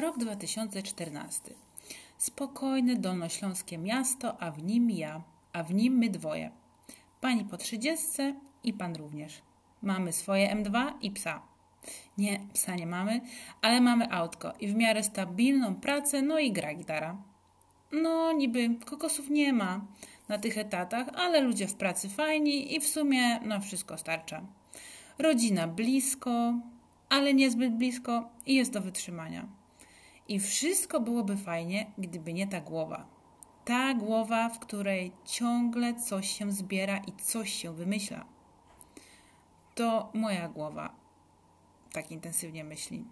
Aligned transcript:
Rok 0.00 0.18
2014. 0.18 1.54
Spokojne 2.18 2.96
dolnośląskie 2.96 3.78
miasto, 3.78 4.42
a 4.42 4.50
w 4.50 4.62
nim 4.62 4.90
ja, 4.90 5.22
a 5.52 5.62
w 5.62 5.74
nim 5.74 5.98
my 5.98 6.10
dwoje. 6.10 6.50
Pani 7.20 7.44
po 7.44 7.56
trzydziestce 7.56 8.34
i 8.64 8.72
pan 8.72 8.96
również. 8.96 9.42
Mamy 9.82 10.12
swoje 10.12 10.56
M2 10.56 10.92
i 11.02 11.10
psa. 11.10 11.42
Nie, 12.18 12.40
psa 12.52 12.74
nie 12.74 12.86
mamy, 12.86 13.20
ale 13.62 13.80
mamy 13.80 14.12
autko 14.12 14.52
i 14.60 14.68
w 14.68 14.74
miarę 14.74 15.02
stabilną 15.02 15.74
pracę, 15.74 16.22
no 16.22 16.38
i 16.38 16.52
gra 16.52 16.74
gitara. 16.74 17.16
No, 17.92 18.32
niby 18.32 18.70
kokosów 18.84 19.30
nie 19.30 19.52
ma 19.52 19.86
na 20.28 20.38
tych 20.38 20.58
etatach, 20.58 21.08
ale 21.14 21.40
ludzie 21.40 21.68
w 21.68 21.74
pracy 21.74 22.08
fajni 22.08 22.74
i 22.74 22.80
w 22.80 22.86
sumie 22.86 23.40
na 23.40 23.60
wszystko 23.60 23.98
starcza. 23.98 24.46
Rodzina 25.18 25.68
blisko, 25.68 26.54
ale 27.08 27.34
niezbyt 27.34 27.76
blisko 27.76 28.30
i 28.46 28.54
jest 28.54 28.72
do 28.72 28.80
wytrzymania. 28.80 29.65
I 30.28 30.40
wszystko 30.40 31.00
byłoby 31.00 31.36
fajnie, 31.36 31.90
gdyby 31.98 32.32
nie 32.32 32.46
ta 32.46 32.60
głowa. 32.60 33.06
Ta 33.64 33.94
głowa, 33.94 34.48
w 34.48 34.58
której 34.58 35.12
ciągle 35.24 35.94
coś 35.94 36.30
się 36.30 36.52
zbiera 36.52 36.98
i 36.98 37.12
coś 37.12 37.52
się 37.52 37.74
wymyśla. 37.74 38.24
To 39.74 40.10
moja 40.14 40.48
głowa 40.48 41.06
tak 41.96 42.10
intensywnie 42.10 42.64
myśli. 42.64 43.04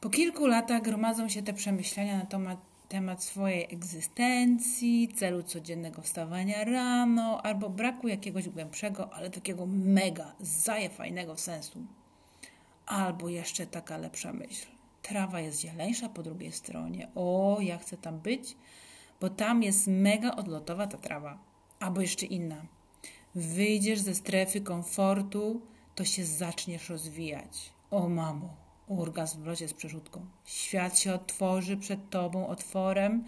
Po 0.00 0.10
kilku 0.10 0.46
latach 0.46 0.82
gromadzą 0.82 1.28
się 1.28 1.42
te 1.42 1.52
przemyślenia 1.52 2.18
na 2.18 2.26
temat, 2.26 2.58
temat 2.88 3.24
swojej 3.24 3.74
egzystencji, 3.74 5.08
celu 5.14 5.42
codziennego 5.42 6.02
wstawania 6.02 6.64
rano, 6.64 7.42
albo 7.42 7.70
braku 7.70 8.08
jakiegoś 8.08 8.48
głębszego, 8.48 9.12
ale 9.14 9.30
takiego 9.30 9.66
mega, 9.66 10.34
zaje 10.40 10.90
fajnego 10.90 11.36
sensu. 11.36 11.78
Albo 12.86 13.28
jeszcze 13.28 13.66
taka 13.66 13.96
lepsza 13.96 14.32
myśl. 14.32 14.79
Trawa 15.02 15.40
jest 15.40 15.60
zieleńsza 15.60 16.08
po 16.08 16.22
drugiej 16.22 16.52
stronie. 16.52 17.08
O, 17.14 17.58
ja 17.60 17.78
chcę 17.78 17.96
tam 17.96 18.18
być, 18.18 18.56
bo 19.20 19.30
tam 19.30 19.62
jest 19.62 19.86
mega 19.86 20.36
odlotowa 20.36 20.86
ta 20.86 20.98
trawa. 20.98 21.38
Albo 21.80 22.00
jeszcze 22.00 22.26
inna. 22.26 22.66
Wyjdziesz 23.34 24.00
ze 24.00 24.14
strefy 24.14 24.60
komfortu, 24.60 25.60
to 25.94 26.04
się 26.04 26.24
zaczniesz 26.24 26.88
rozwijać. 26.88 27.72
O 27.90 28.08
mamo, 28.08 28.56
orgazm 28.88 29.42
w 29.42 29.46
locie 29.46 29.68
z 29.68 29.74
przerzutką. 29.74 30.26
Świat 30.44 30.98
się 30.98 31.14
otworzy 31.14 31.76
przed 31.76 32.10
tobą 32.10 32.46
otworem 32.46 33.24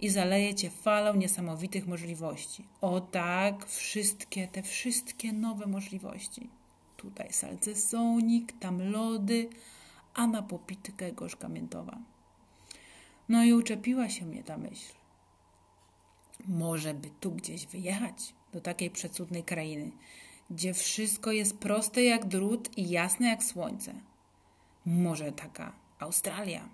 i 0.00 0.10
zaleje 0.10 0.54
cię 0.54 0.70
falą 0.70 1.14
niesamowitych 1.14 1.86
możliwości. 1.86 2.64
O 2.80 3.00
tak, 3.00 3.66
wszystkie, 3.66 4.48
te 4.48 4.62
wszystkie 4.62 5.32
nowe 5.32 5.66
możliwości. 5.66 6.50
Tutaj 6.96 7.32
salcesonik, 7.32 8.52
tam 8.58 8.90
lody, 8.90 9.48
a 10.16 10.26
na 10.26 10.42
popitkę 10.42 11.12
gorzka 11.12 11.48
miętowa. 11.48 11.98
No 13.28 13.44
i 13.44 13.52
uczepiła 13.52 14.08
się 14.08 14.26
mnie 14.26 14.42
ta 14.44 14.58
myśl. 14.58 14.94
Może 16.48 16.94
by 16.94 17.10
tu 17.20 17.32
gdzieś 17.32 17.66
wyjechać, 17.66 18.34
do 18.52 18.60
takiej 18.60 18.90
przecudnej 18.90 19.44
krainy, 19.44 19.90
gdzie 20.50 20.74
wszystko 20.74 21.32
jest 21.32 21.58
proste 21.58 22.02
jak 22.02 22.24
drut 22.24 22.78
i 22.78 22.88
jasne 22.88 23.28
jak 23.28 23.44
słońce. 23.44 23.94
Może 24.86 25.32
taka 25.32 25.72
Australia. 25.98 26.68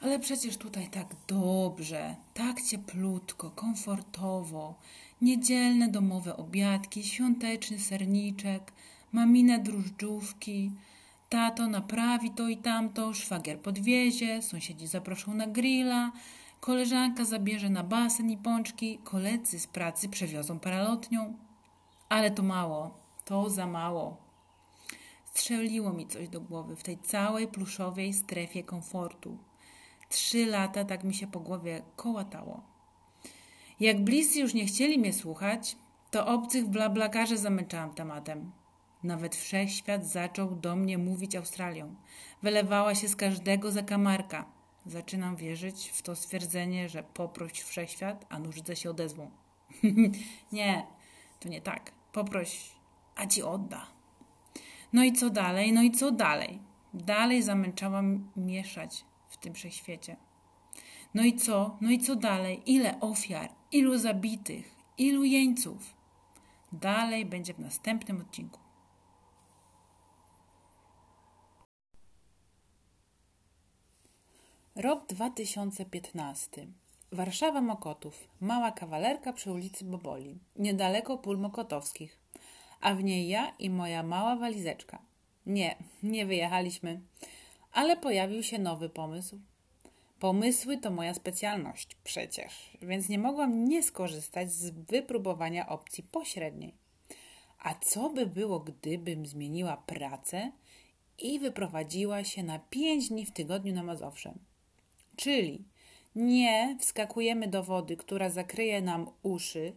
Ale 0.00 0.18
przecież 0.18 0.56
tutaj 0.56 0.88
tak 0.88 1.06
dobrze, 1.26 2.16
tak 2.34 2.62
cieplutko, 2.62 3.50
komfortowo, 3.50 4.74
niedzielne 5.20 5.88
domowe 5.88 6.36
obiadki, 6.36 7.04
świąteczny 7.04 7.78
serniczek, 7.78 8.72
mamine 9.12 9.58
drużdżówki, 9.58 10.72
tato 11.30 11.68
naprawi 11.68 12.30
to 12.30 12.48
i 12.48 12.56
tamto, 12.56 13.14
szwagier 13.14 13.60
podwiezie, 13.60 14.42
sąsiedzi 14.42 14.86
zaproszą 14.86 15.34
na 15.34 15.46
grilla, 15.46 16.12
koleżanka 16.60 17.24
zabierze 17.24 17.70
na 17.70 17.84
basen 17.84 18.30
i 18.30 18.36
pączki, 18.36 18.98
koledzy 19.04 19.60
z 19.60 19.66
pracy 19.66 20.08
przewiozą 20.08 20.58
paralotnią. 20.58 21.34
Ale 22.08 22.30
to 22.30 22.42
mało, 22.42 22.94
to 23.24 23.50
za 23.50 23.66
mało. 23.66 24.16
Strzeliło 25.24 25.92
mi 25.92 26.06
coś 26.06 26.28
do 26.28 26.40
głowy 26.40 26.76
w 26.76 26.82
tej 26.82 26.98
całej 26.98 27.48
pluszowej 27.48 28.12
strefie 28.12 28.64
komfortu. 28.64 29.38
Trzy 30.08 30.46
lata 30.46 30.84
tak 30.84 31.04
mi 31.04 31.14
się 31.14 31.26
po 31.26 31.40
głowie 31.40 31.82
kołatało. 31.96 32.62
Jak 33.80 34.04
bliscy 34.04 34.40
już 34.40 34.54
nie 34.54 34.66
chcieli 34.66 34.98
mnie 34.98 35.12
słuchać, 35.12 35.76
to 36.10 36.26
obcych 36.26 36.66
blablakarzy 36.68 37.38
zamęczałam 37.38 37.94
tematem. 37.94 38.59
Nawet 39.02 39.36
wszechświat 39.36 40.06
zaczął 40.06 40.54
do 40.54 40.76
mnie 40.76 40.98
mówić 40.98 41.36
Australią. 41.36 41.94
Wylewała 42.42 42.94
się 42.94 43.08
z 43.08 43.16
każdego 43.16 43.70
zakamarka. 43.72 44.44
Zaczynam 44.86 45.36
wierzyć 45.36 45.88
w 45.88 46.02
to 46.02 46.16
stwierdzenie, 46.16 46.88
że 46.88 47.02
poproś 47.02 47.52
wszechświat, 47.52 48.26
a 48.28 48.38
nużdżę 48.38 48.76
się 48.76 48.90
odezwą. 48.90 49.30
nie, 50.52 50.86
to 51.40 51.48
nie 51.48 51.60
tak. 51.60 51.92
Poproś, 52.12 52.70
a 53.16 53.26
ci 53.26 53.42
odda. 53.42 53.86
No 54.92 55.04
i 55.04 55.12
co 55.12 55.30
dalej? 55.30 55.72
No 55.72 55.82
i 55.82 55.90
co 55.90 56.10
dalej? 56.10 56.58
Dalej 56.94 57.42
zamęczałam 57.42 58.30
mieszać 58.36 59.04
w 59.28 59.36
tym 59.36 59.54
wszechświecie. 59.54 60.16
No 61.14 61.24
i 61.24 61.36
co? 61.36 61.76
No 61.80 61.90
i 61.90 61.98
co 61.98 62.16
dalej? 62.16 62.62
Ile 62.66 63.00
ofiar? 63.00 63.52
Ilu 63.72 63.98
zabitych? 63.98 64.76
Ilu 64.98 65.24
jeńców? 65.24 65.94
Dalej 66.72 67.26
będzie 67.26 67.54
w 67.54 67.58
następnym 67.58 68.20
odcinku. 68.20 68.60
Rok 74.80 75.06
2015. 75.06 76.66
Warszawa 77.12 77.60
Mokotów. 77.60 78.28
Mała 78.40 78.72
kawalerka 78.72 79.32
przy 79.32 79.52
ulicy 79.52 79.84
Boboli, 79.84 80.38
niedaleko 80.56 81.18
pól 81.18 81.38
mokotowskich. 81.38 82.20
A 82.80 82.94
w 82.94 83.04
niej 83.04 83.28
ja 83.28 83.54
i 83.58 83.70
moja 83.70 84.02
mała 84.02 84.36
walizeczka. 84.36 85.02
Nie, 85.46 85.76
nie 86.02 86.26
wyjechaliśmy, 86.26 87.00
ale 87.72 87.96
pojawił 87.96 88.42
się 88.42 88.58
nowy 88.58 88.88
pomysł. 88.88 89.40
Pomysły 90.20 90.78
to 90.78 90.90
moja 90.90 91.14
specjalność 91.14 91.96
przecież, 92.04 92.76
więc 92.82 93.08
nie 93.08 93.18
mogłam 93.18 93.64
nie 93.64 93.82
skorzystać 93.82 94.52
z 94.52 94.70
wypróbowania 94.70 95.68
opcji 95.68 96.04
pośredniej. 96.04 96.74
A 97.58 97.74
co 97.74 98.10
by 98.10 98.26
było, 98.26 98.60
gdybym 98.60 99.26
zmieniła 99.26 99.76
pracę 99.76 100.52
i 101.18 101.38
wyprowadziła 101.38 102.24
się 102.24 102.42
na 102.42 102.58
pięć 102.58 103.08
dni 103.08 103.26
w 103.26 103.32
tygodniu 103.32 103.74
na 103.74 103.82
Mazowsze? 103.82 104.34
Czyli 105.20 105.64
nie 106.14 106.76
wskakujemy 106.78 107.48
do 107.48 107.62
wody, 107.62 107.96
która 107.96 108.30
zakryje 108.30 108.82
nam 108.82 109.10
uszy, 109.22 109.76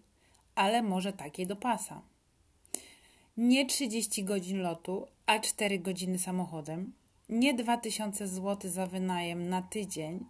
ale 0.55 0.81
może 0.81 1.13
takiej 1.13 1.47
do 1.47 1.55
pasa. 1.55 2.01
Nie 3.37 3.65
30 3.65 4.23
godzin 4.23 4.61
lotu, 4.61 5.07
a 5.25 5.39
4 5.39 5.79
godziny 5.79 6.19
samochodem. 6.19 6.93
Nie 7.29 7.53
2000 7.53 8.27
zł 8.27 8.71
za 8.71 8.87
wynajem 8.87 9.49
na 9.49 9.61
tydzień, 9.61 10.25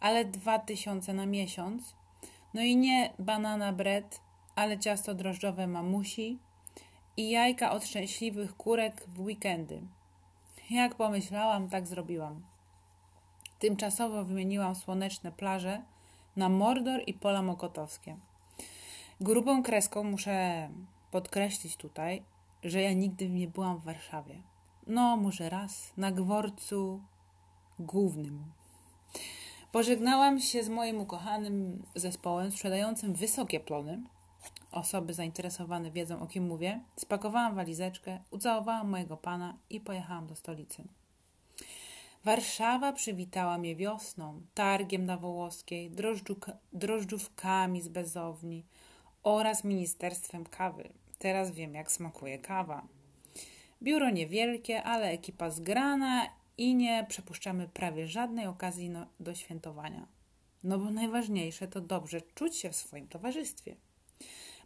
ale 0.00 0.24
2000 0.24 1.14
na 1.14 1.26
miesiąc. 1.26 1.94
No 2.54 2.62
i 2.62 2.76
nie 2.76 3.12
banana 3.18 3.72
bread, 3.72 4.20
ale 4.56 4.78
ciasto 4.78 5.14
drożdżowe 5.14 5.66
mamusi 5.66 6.38
i 7.16 7.30
jajka 7.30 7.70
od 7.70 7.84
szczęśliwych 7.84 8.56
kurek 8.56 9.04
w 9.08 9.20
weekendy. 9.20 9.82
Jak 10.70 10.94
pomyślałam, 10.94 11.68
tak 11.68 11.86
zrobiłam. 11.86 12.53
Tymczasowo 13.64 14.24
wymieniłam 14.24 14.74
słoneczne 14.74 15.32
plaże 15.32 15.82
na 16.36 16.48
Mordor 16.48 17.00
i 17.06 17.14
pola 17.14 17.42
mokotowskie. 17.42 18.16
Grubą 19.20 19.62
kreską 19.62 20.04
muszę 20.04 20.68
podkreślić 21.10 21.76
tutaj, 21.76 22.22
że 22.64 22.82
ja 22.82 22.92
nigdy 22.92 23.30
nie 23.30 23.48
byłam 23.48 23.78
w 23.78 23.84
Warszawie. 23.84 24.42
No, 24.86 25.16
może 25.16 25.50
raz 25.50 25.92
na 25.96 26.12
gworcu 26.12 27.00
głównym. 27.78 28.44
Pożegnałam 29.72 30.40
się 30.40 30.64
z 30.64 30.68
moim 30.68 31.00
ukochanym 31.00 31.82
zespołem 31.94 32.50
sprzedającym 32.50 33.14
wysokie 33.14 33.60
plony. 33.60 34.02
Osoby 34.72 35.14
zainteresowane 35.14 35.90
wiedzą, 35.90 36.20
o 36.20 36.26
kim 36.26 36.46
mówię. 36.46 36.80
Spakowałam 36.96 37.54
walizeczkę, 37.54 38.20
ucałowałam 38.30 38.88
mojego 38.88 39.16
pana 39.16 39.56
i 39.70 39.80
pojechałam 39.80 40.26
do 40.26 40.36
stolicy. 40.36 40.84
Warszawa 42.24 42.92
przywitała 42.92 43.58
mnie 43.58 43.76
wiosną, 43.76 44.42
targiem 44.54 45.06
na 45.06 45.16
Wołoskiej, 45.16 45.90
drożdżówkami 46.72 47.82
z 47.82 47.88
bezowni 47.88 48.64
oraz 49.22 49.64
ministerstwem 49.64 50.44
kawy. 50.44 50.88
Teraz 51.18 51.50
wiem, 51.50 51.74
jak 51.74 51.92
smakuje 51.92 52.38
kawa. 52.38 52.86
Biuro 53.82 54.10
niewielkie, 54.10 54.82
ale 54.82 55.10
ekipa 55.10 55.50
zgrana 55.50 56.26
i 56.58 56.74
nie 56.74 57.06
przepuszczamy 57.08 57.68
prawie 57.68 58.08
żadnej 58.08 58.46
okazji 58.46 58.90
no, 58.90 59.06
do 59.20 59.34
świętowania. 59.34 60.06
No 60.62 60.78
bo 60.78 60.90
najważniejsze 60.90 61.68
to 61.68 61.80
dobrze 61.80 62.20
czuć 62.20 62.56
się 62.56 62.70
w 62.70 62.76
swoim 62.76 63.08
towarzystwie. 63.08 63.76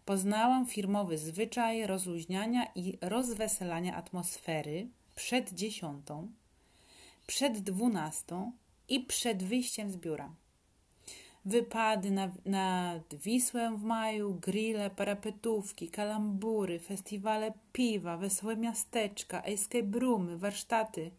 Poznałam 0.05 0.67
firmowy 0.67 1.19
zwyczaj 1.19 1.87
rozluźniania 1.87 2.67
i 2.75 2.99
rozweselania 3.01 3.97
atmosfery 3.97 4.89
przed 5.15 5.55
dziesiątą, 5.55 6.29
przed 7.29 7.59
dwunastą 7.59 8.53
i 8.89 9.01
przed 9.01 9.43
wyjściem 9.43 9.91
z 9.91 9.97
biura. 9.97 10.35
Wypady 11.45 12.11
na, 12.11 12.33
nad 12.45 13.15
Wisłę 13.15 13.77
w 13.77 13.83
maju, 13.83 14.35
grille, 14.35 14.91
parapetówki, 14.91 15.89
kalambury, 15.89 16.79
festiwale 16.79 17.53
piwa, 17.73 18.17
wesołe 18.17 18.57
miasteczka, 18.57 19.43
escape 19.43 19.99
roomy, 19.99 20.39
warsztaty, 20.39 21.11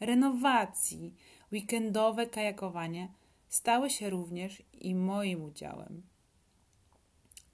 renowacji, 0.00 1.14
weekendowe 1.52 2.26
kajakowanie 2.26 3.08
stały 3.48 3.90
się 3.90 4.10
również 4.10 4.62
i 4.72 4.94
moim 4.94 5.44
udziałem. 5.44 6.02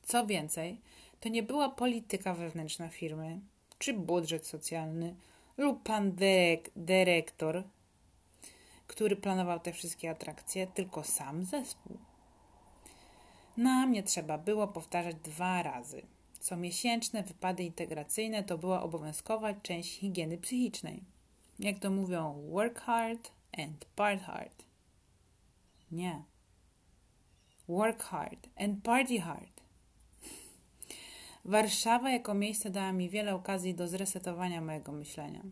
Co 0.03 0.27
więcej, 0.27 0.81
to 1.21 1.29
nie 1.29 1.43
była 1.43 1.69
polityka 1.69 2.35
wewnętrzna 2.35 2.89
firmy, 2.89 3.41
czy 3.79 3.95
budżet 3.95 4.47
socjalny, 4.47 5.15
lub 5.57 5.83
pan 5.83 6.13
dyrek, 6.13 6.71
dyrektor, 6.77 7.65
który 8.93 9.17
planował 9.17 9.61
te 9.61 9.73
wszystkie 9.73 10.11
atrakcje, 10.11 10.67
tylko 10.67 11.05
sam 11.05 11.45
zespół. 11.45 11.99
Na 13.57 13.87
mnie 13.87 14.03
trzeba 14.03 14.39
było 14.39 14.69
powtarzać 14.69 15.17
dwa 15.17 15.63
razy. 15.63 16.03
Comiesięczne 16.41 17.23
wypady 17.23 17.65
integracyjne 17.65 18.45
to 18.45 18.59
była 18.59 18.83
obowiązkowa 18.83 19.55
część 19.55 19.99
higieny 19.99 20.39
psychicznej. 20.39 21.05
Jak 21.59 21.79
to 21.79 21.91
mówią, 21.91 22.47
work 22.51 22.81
hard 22.81 23.31
and 23.59 23.85
part 23.85 24.23
hard. 24.23 24.65
Nie. 25.91 26.23
Work 27.69 28.03
hard 28.03 28.49
and 28.57 28.83
party 28.83 29.21
hard. 29.21 29.63
Warszawa 31.45 32.11
jako 32.11 32.35
miejsce 32.35 32.71
dała 32.71 32.93
mi 32.93 33.09
wiele 33.09 33.35
okazji 33.35 33.75
do 33.75 33.89
zresetowania 33.89 34.61
mojego 34.61 34.93
myślenia. 34.93 35.43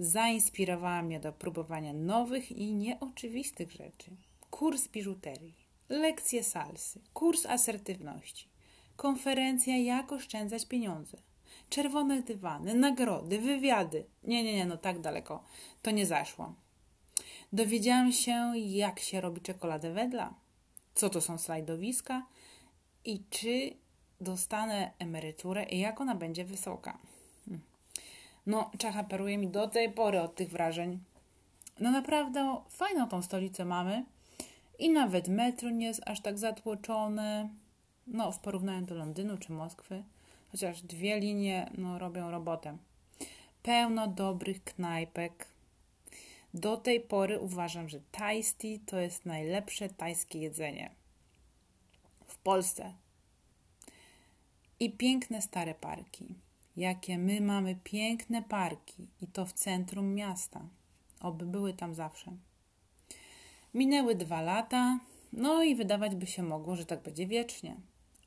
Zainspirowała 0.00 1.02
mnie 1.02 1.20
do 1.20 1.32
próbowania 1.32 1.92
nowych 1.92 2.52
i 2.52 2.72
nieoczywistych 2.72 3.72
rzeczy. 3.72 4.10
Kurs 4.50 4.88
biżuterii, 4.88 5.54
lekcje 5.88 6.44
salsy, 6.44 7.00
kurs 7.14 7.46
asertywności, 7.46 8.48
konferencja 8.96 9.76
jak 9.76 10.12
oszczędzać 10.12 10.66
pieniądze, 10.66 11.16
czerwone 11.68 12.22
dywany, 12.22 12.74
nagrody, 12.74 13.38
wywiady. 13.38 14.04
Nie, 14.22 14.44
nie, 14.44 14.56
nie, 14.56 14.66
no 14.66 14.76
tak 14.76 15.00
daleko 15.00 15.44
to 15.82 15.90
nie 15.90 16.06
zaszło. 16.06 16.54
Dowiedziałam 17.52 18.12
się, 18.12 18.52
jak 18.56 19.00
się 19.00 19.20
robi 19.20 19.40
czekoladę 19.40 19.92
wedla, 19.92 20.34
co 20.94 21.10
to 21.10 21.20
są 21.20 21.38
slajdowiska 21.38 22.26
i 23.04 23.24
czy 23.30 23.76
dostanę 24.20 24.92
emeryturę 24.98 25.64
i 25.64 25.78
jak 25.78 26.00
ona 26.00 26.14
będzie 26.14 26.44
wysoka. 26.44 26.98
No, 28.46 28.70
Czacha 28.78 29.04
peruje 29.04 29.38
mi 29.38 29.48
do 29.48 29.68
tej 29.68 29.92
pory 29.92 30.20
od 30.20 30.34
tych 30.34 30.50
wrażeń. 30.50 30.98
No 31.80 31.90
naprawdę 31.90 32.60
fajną 32.68 33.08
tą 33.08 33.22
stolicę 33.22 33.64
mamy 33.64 34.04
i 34.78 34.90
nawet 34.90 35.28
metro 35.28 35.70
nie 35.70 35.86
jest 35.86 36.02
aż 36.06 36.20
tak 36.20 36.38
zatłoczone. 36.38 37.48
No, 38.06 38.32
w 38.32 38.38
porównaniu 38.38 38.86
do 38.86 38.94
Londynu 38.94 39.38
czy 39.38 39.52
Moskwy, 39.52 40.04
chociaż 40.52 40.82
dwie 40.82 41.20
linie 41.20 41.70
no, 41.78 41.98
robią 41.98 42.30
robotę. 42.30 42.76
Pełno 43.62 44.06
dobrych 44.06 44.64
knajpek. 44.64 45.46
Do 46.54 46.76
tej 46.76 47.00
pory 47.00 47.38
uważam, 47.38 47.88
że 47.88 48.00
Thai 48.12 48.42
to 48.86 48.98
jest 48.98 49.26
najlepsze 49.26 49.88
tajskie 49.88 50.38
jedzenie. 50.38 50.90
W 52.26 52.38
Polsce 52.38 52.94
i 54.80 54.90
piękne 54.90 55.42
stare 55.42 55.74
parki. 55.74 56.34
Jakie 56.80 57.18
my 57.18 57.40
mamy 57.40 57.76
piękne 57.84 58.42
parki 58.42 59.08
i 59.22 59.26
to 59.26 59.46
w 59.46 59.52
centrum 59.52 60.14
miasta. 60.14 60.60
Oby 61.20 61.46
były 61.46 61.74
tam 61.74 61.94
zawsze. 61.94 62.32
Minęły 63.74 64.14
dwa 64.14 64.42
lata, 64.42 64.98
no 65.32 65.62
i 65.62 65.74
wydawać 65.74 66.14
by 66.14 66.26
się 66.26 66.42
mogło, 66.42 66.76
że 66.76 66.84
tak 66.84 67.02
będzie 67.02 67.26
wiecznie. 67.26 67.76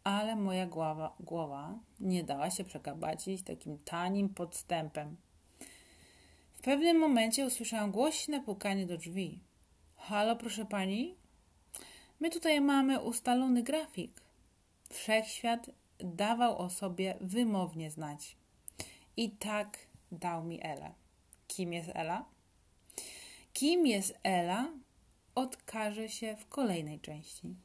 Ale 0.04 0.36
moja 0.36 0.68
głowa, 0.68 1.16
głowa 1.20 1.80
nie 2.00 2.24
dała 2.24 2.50
się 2.50 2.64
przekabacić 2.64 3.44
takim 3.44 3.78
tanim 3.78 4.30
podstępem. 4.30 5.16
W 6.54 6.62
pewnym 6.62 7.00
momencie 7.00 7.46
usłyszałam 7.46 7.92
głośne 7.92 8.42
pukanie 8.42 8.86
do 8.86 8.98
drzwi. 8.98 9.40
Halo, 9.96 10.36
proszę 10.36 10.66
pani? 10.66 11.16
My 12.20 12.30
tutaj 12.30 12.62
mamy 12.62 13.00
ustalony 13.00 13.64
grafik. 13.64 14.22
Wszechświat 14.90 15.70
dawał 16.00 16.58
o 16.58 16.70
sobie 16.70 17.18
wymownie 17.22 17.92
znać. 17.92 18.43
I 19.18 19.32
tak 19.32 19.80
dał 20.12 20.44
mi 20.44 20.60
Ela. 20.64 20.94
Kim 21.48 21.74
jest 21.74 21.90
Ela? 21.94 22.26
Kim 23.54 23.88
jest 23.88 24.14
Ela, 24.24 24.72
odkaże 25.36 26.10
się 26.10 26.36
w 26.36 26.48
kolejnej 26.48 27.00
części. 27.00 27.56